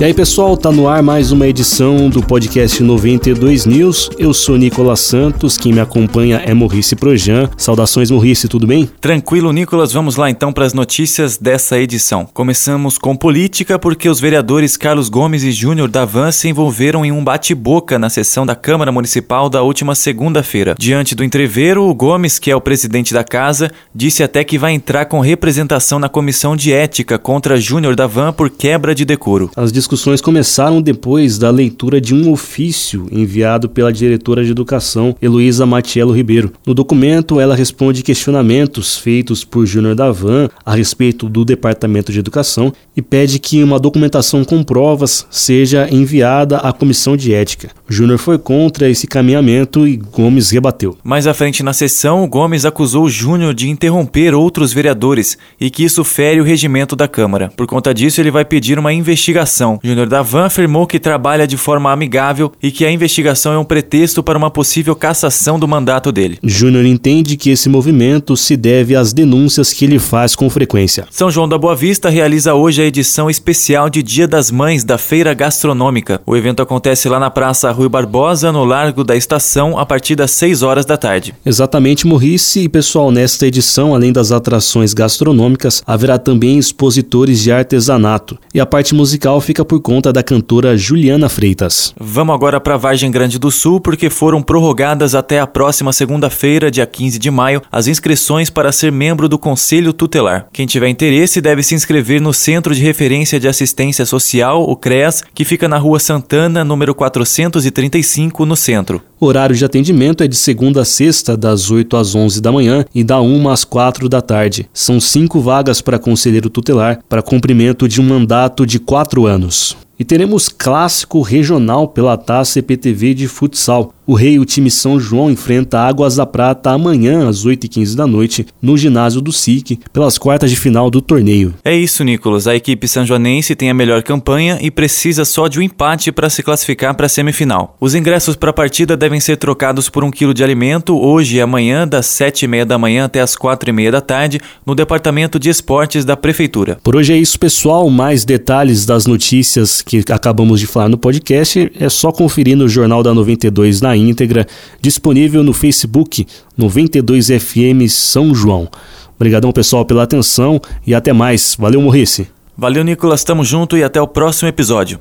E 0.00 0.04
aí, 0.04 0.14
pessoal, 0.14 0.56
tá 0.56 0.72
no 0.72 0.88
ar 0.88 1.02
mais 1.02 1.30
uma 1.30 1.46
edição 1.46 2.08
do 2.08 2.22
podcast 2.22 2.82
92 2.82 3.66
News. 3.66 4.08
Eu 4.16 4.32
sou 4.32 4.56
Nicolas 4.56 5.00
Santos, 5.00 5.58
quem 5.58 5.74
me 5.74 5.80
acompanha 5.80 6.38
é 6.38 6.54
Morrice 6.54 6.96
Projan. 6.96 7.50
Saudações, 7.54 8.10
Morrice, 8.10 8.48
tudo 8.48 8.66
bem? 8.66 8.88
Tranquilo, 8.98 9.52
Nicolas. 9.52 9.92
Vamos 9.92 10.16
lá 10.16 10.30
então 10.30 10.54
para 10.54 10.64
as 10.64 10.72
notícias 10.72 11.36
dessa 11.36 11.78
edição. 11.78 12.26
Começamos 12.32 12.96
com 12.96 13.14
política 13.14 13.78
porque 13.78 14.08
os 14.08 14.18
vereadores 14.18 14.74
Carlos 14.74 15.10
Gomes 15.10 15.42
e 15.42 15.52
Júnior 15.52 15.90
da 15.90 16.06
Van 16.06 16.32
se 16.32 16.48
envolveram 16.48 17.04
em 17.04 17.12
um 17.12 17.22
bate-boca 17.22 17.98
na 17.98 18.08
sessão 18.08 18.46
da 18.46 18.56
Câmara 18.56 18.90
Municipal 18.90 19.50
da 19.50 19.60
última 19.60 19.94
segunda-feira. 19.94 20.74
Diante 20.78 21.14
do 21.14 21.22
entreveiro, 21.22 21.84
o 21.84 21.94
Gomes, 21.94 22.38
que 22.38 22.50
é 22.50 22.56
o 22.56 22.60
presidente 22.62 23.12
da 23.12 23.22
casa, 23.22 23.70
disse 23.94 24.22
até 24.22 24.44
que 24.44 24.56
vai 24.56 24.72
entrar 24.72 25.04
com 25.04 25.20
representação 25.20 25.98
na 25.98 26.08
comissão 26.08 26.56
de 26.56 26.72
ética 26.72 27.18
contra 27.18 27.60
Júnior 27.60 27.94
da 27.94 28.06
Van 28.06 28.32
por 28.32 28.48
quebra 28.48 28.94
de 28.94 29.04
decoro. 29.04 29.50
As 29.54 29.70
discussões 29.90 30.20
começaram 30.20 30.80
depois 30.80 31.36
da 31.36 31.50
leitura 31.50 32.00
de 32.00 32.14
um 32.14 32.30
ofício 32.30 33.08
enviado 33.10 33.68
pela 33.68 33.92
diretora 33.92 34.44
de 34.44 34.52
educação, 34.52 35.16
Heloísa 35.20 35.66
Matiello 35.66 36.12
Ribeiro. 36.12 36.52
No 36.64 36.72
documento, 36.72 37.40
ela 37.40 37.56
responde 37.56 38.04
questionamentos 38.04 38.96
feitos 38.96 39.42
por 39.42 39.66
Júnior 39.66 39.96
Davan 39.96 40.48
a 40.64 40.76
respeito 40.76 41.28
do 41.28 41.44
Departamento 41.44 42.12
de 42.12 42.20
Educação 42.20 42.72
e 42.96 43.02
pede 43.02 43.40
que 43.40 43.64
uma 43.64 43.80
documentação 43.80 44.44
com 44.44 44.62
provas 44.62 45.26
seja 45.28 45.88
enviada 45.90 46.58
à 46.58 46.72
comissão 46.72 47.16
de 47.16 47.34
ética. 47.34 47.70
Júnior 47.88 48.18
foi 48.18 48.38
contra 48.38 48.88
esse 48.88 49.08
caminhamento 49.08 49.88
e 49.88 49.96
Gomes 49.96 50.50
rebateu. 50.50 50.96
Mais 51.02 51.26
à 51.26 51.34
frente 51.34 51.64
na 51.64 51.72
sessão, 51.72 52.28
Gomes 52.28 52.64
acusou 52.64 53.08
Júnior 53.08 53.52
de 53.52 53.68
interromper 53.68 54.36
outros 54.36 54.72
vereadores 54.72 55.36
e 55.60 55.68
que 55.68 55.82
isso 55.82 56.04
fere 56.04 56.40
o 56.40 56.44
regimento 56.44 56.94
da 56.94 57.08
Câmara. 57.08 57.52
Por 57.56 57.66
conta 57.66 57.92
disso, 57.92 58.20
ele 58.20 58.30
vai 58.30 58.44
pedir 58.44 58.78
uma 58.78 58.92
investigação. 58.92 59.79
Júnior 59.82 60.08
Davan 60.08 60.46
afirmou 60.46 60.86
que 60.86 60.98
trabalha 60.98 61.46
de 61.46 61.56
forma 61.56 61.90
amigável 61.90 62.52
e 62.62 62.70
que 62.70 62.84
a 62.84 62.90
investigação 62.90 63.52
é 63.52 63.58
um 63.58 63.64
pretexto 63.64 64.22
para 64.22 64.38
uma 64.38 64.50
possível 64.50 64.94
cassação 64.94 65.58
do 65.58 65.66
mandato 65.66 66.12
dele. 66.12 66.38
Júnior 66.42 66.84
entende 66.84 67.36
que 67.36 67.50
esse 67.50 67.68
movimento 67.68 68.36
se 68.36 68.56
deve 68.56 68.94
às 68.94 69.12
denúncias 69.12 69.72
que 69.72 69.84
ele 69.84 69.98
faz 69.98 70.34
com 70.34 70.48
frequência. 70.50 71.06
São 71.10 71.30
João 71.30 71.48
da 71.48 71.58
Boa 71.58 71.74
Vista 71.74 72.08
realiza 72.08 72.54
hoje 72.54 72.82
a 72.82 72.84
edição 72.84 73.30
especial 73.30 73.88
de 73.88 74.02
Dia 74.02 74.28
das 74.28 74.50
Mães 74.50 74.84
da 74.84 74.98
Feira 74.98 75.32
Gastronômica. 75.34 76.20
O 76.26 76.36
evento 76.36 76.62
acontece 76.62 77.08
lá 77.08 77.18
na 77.18 77.30
Praça 77.30 77.70
Rui 77.70 77.88
Barbosa, 77.88 78.52
no 78.52 78.64
Largo 78.64 79.04
da 79.04 79.16
Estação, 79.16 79.78
a 79.78 79.86
partir 79.86 80.14
das 80.14 80.30
6 80.32 80.62
horas 80.62 80.84
da 80.84 80.96
tarde. 80.96 81.34
Exatamente, 81.44 82.06
Morrice. 82.06 82.60
E 82.60 82.68
pessoal, 82.68 83.10
nesta 83.10 83.46
edição, 83.46 83.94
além 83.94 84.12
das 84.12 84.32
atrações 84.32 84.92
gastronômicas, 84.92 85.82
haverá 85.86 86.18
também 86.18 86.58
expositores 86.58 87.40
de 87.40 87.50
artesanato. 87.50 88.38
E 88.54 88.60
a 88.60 88.66
parte 88.66 88.94
musical 88.94 89.40
fica 89.40 89.64
por 89.70 89.80
conta 89.80 90.12
da 90.12 90.20
cantora 90.20 90.76
Juliana 90.76 91.28
Freitas. 91.28 91.94
Vamos 91.96 92.34
agora 92.34 92.60
para 92.60 92.76
Vargem 92.76 93.08
Grande 93.08 93.38
do 93.38 93.52
Sul, 93.52 93.80
porque 93.80 94.10
foram 94.10 94.42
prorrogadas 94.42 95.14
até 95.14 95.38
a 95.38 95.46
próxima 95.46 95.92
segunda-feira, 95.92 96.72
dia 96.72 96.84
15 96.84 97.20
de 97.20 97.30
maio, 97.30 97.62
as 97.70 97.86
inscrições 97.86 98.50
para 98.50 98.72
ser 98.72 98.90
membro 98.90 99.28
do 99.28 99.38
Conselho 99.38 99.92
Tutelar. 99.92 100.48
Quem 100.52 100.66
tiver 100.66 100.88
interesse 100.88 101.40
deve 101.40 101.62
se 101.62 101.76
inscrever 101.76 102.20
no 102.20 102.32
Centro 102.34 102.74
de 102.74 102.82
Referência 102.82 103.38
de 103.38 103.46
Assistência 103.46 104.04
Social, 104.04 104.64
o 104.68 104.74
CREAS, 104.74 105.22
que 105.32 105.44
fica 105.44 105.68
na 105.68 105.78
Rua 105.78 106.00
Santana, 106.00 106.64
número 106.64 106.92
435, 106.92 108.44
no 108.44 108.56
centro. 108.56 109.00
O 109.20 109.26
horário 109.26 109.54
de 109.54 109.64
atendimento 109.66 110.24
é 110.24 110.26
de 110.26 110.34
segunda 110.34 110.80
a 110.80 110.84
sexta, 110.84 111.36
das 111.36 111.70
8 111.70 111.94
às 111.94 112.14
11 112.14 112.40
da 112.40 112.50
manhã 112.50 112.86
e 112.94 113.04
da 113.04 113.20
1 113.20 113.50
às 113.50 113.64
4 113.64 114.08
da 114.08 114.22
tarde. 114.22 114.66
São 114.72 114.98
cinco 114.98 115.40
vagas 115.40 115.82
para 115.82 115.98
conselheiro 115.98 116.48
tutelar 116.48 117.00
para 117.06 117.20
cumprimento 117.20 117.86
de 117.86 118.00
um 118.00 118.04
mandato 118.04 118.64
de 118.64 118.78
quatro 118.78 119.26
anos. 119.26 119.59
Adios. 119.60 119.89
E 120.00 120.04
teremos 120.04 120.48
clássico 120.48 121.20
regional 121.20 121.86
pela 121.86 122.16
taça 122.16 122.58
EPTV 122.58 123.12
de 123.12 123.28
futsal. 123.28 123.92
O 124.06 124.14
Rei, 124.14 124.40
o 124.40 124.44
time 124.44 124.70
São 124.70 124.98
João, 124.98 125.30
enfrenta 125.30 125.78
Águas 125.78 126.16
da 126.16 126.26
Prata 126.26 126.70
amanhã 126.70 127.28
às 127.28 127.46
8h15 127.46 127.94
da 127.94 128.08
noite 128.08 128.44
no 128.60 128.76
ginásio 128.76 129.20
do 129.20 129.30
SIC 129.30 129.78
pelas 129.92 130.18
quartas 130.18 130.50
de 130.50 130.56
final 130.56 130.90
do 130.90 131.00
torneio. 131.00 131.54
É 131.62 131.76
isso, 131.76 132.02
Nicolas. 132.02 132.48
A 132.48 132.56
equipe 132.56 132.88
sanjoanense 132.88 133.54
tem 133.54 133.70
a 133.70 133.74
melhor 133.74 134.02
campanha 134.02 134.58
e 134.60 134.68
precisa 134.68 135.24
só 135.24 135.46
de 135.46 135.60
um 135.60 135.62
empate 135.62 136.10
para 136.10 136.30
se 136.30 136.42
classificar 136.42 136.92
para 136.94 137.06
a 137.06 137.08
semifinal. 137.08 137.76
Os 137.78 137.94
ingressos 137.94 138.34
para 138.34 138.50
a 138.50 138.54
partida 138.54 138.96
devem 138.96 139.20
ser 139.20 139.36
trocados 139.36 139.88
por 139.88 140.02
um 140.02 140.10
quilo 140.10 140.34
de 140.34 140.42
alimento 140.42 140.98
hoje 140.98 141.36
e 141.36 141.40
amanhã, 141.40 141.86
das 141.86 142.06
7h30 142.06 142.64
da 142.64 142.78
manhã 142.78 143.04
até 143.04 143.20
as 143.20 143.36
4h30 143.36 143.90
da 143.92 144.00
tarde, 144.00 144.40
no 144.66 144.74
Departamento 144.74 145.38
de 145.38 145.50
Esportes 145.50 146.04
da 146.04 146.16
Prefeitura. 146.16 146.80
Por 146.82 146.96
hoje 146.96 147.12
é 147.12 147.16
isso, 147.16 147.38
pessoal. 147.38 147.88
Mais 147.90 148.24
detalhes 148.24 148.84
das 148.84 149.06
notícias 149.06 149.82
que 149.90 150.12
acabamos 150.12 150.60
de 150.60 150.66
falar 150.68 150.88
no 150.88 150.96
podcast 150.96 151.72
é 151.78 151.88
só 151.88 152.12
conferir 152.12 152.56
no 152.56 152.68
Jornal 152.68 153.02
da 153.02 153.12
92 153.12 153.80
na 153.80 153.96
íntegra, 153.96 154.46
disponível 154.80 155.42
no 155.42 155.52
Facebook 155.52 156.26
92FM 156.56 157.88
São 157.88 158.32
João. 158.32 158.68
Obrigadão, 159.16 159.50
pessoal, 159.50 159.84
pela 159.84 160.04
atenção 160.04 160.60
e 160.86 160.94
até 160.94 161.12
mais. 161.12 161.56
Valeu, 161.58 161.82
Morrice. 161.82 162.28
Valeu, 162.56 162.84
Nicolas. 162.84 163.24
Tamo 163.24 163.44
junto 163.44 163.76
e 163.76 163.82
até 163.82 164.00
o 164.00 164.06
próximo 164.06 164.48
episódio. 164.48 165.00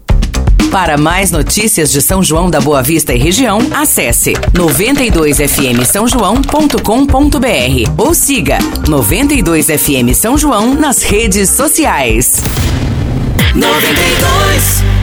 Para 0.72 0.98
mais 0.98 1.32
notícias 1.32 1.92
de 1.92 2.02
São 2.02 2.24
João 2.24 2.50
da 2.50 2.60
Boa 2.60 2.82
Vista 2.82 3.14
e 3.14 3.18
região, 3.18 3.60
acesse 3.72 4.34
92fm 4.54 5.84
São 5.84 6.08
João.com.br 6.08 7.92
ou 7.98 8.14
siga 8.14 8.60
92fm 8.86 10.14
São 10.14 10.38
João 10.38 10.74
nas 10.74 11.02
redes 11.04 11.50
sociais. 11.50 12.34
92 13.56 14.99